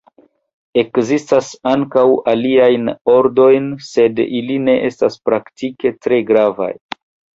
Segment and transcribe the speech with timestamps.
[0.81, 2.71] Ekzistas ankaŭ aliaj
[3.17, 3.51] ordoj,
[3.91, 6.73] sed ili ne estas praktike tre gravaj.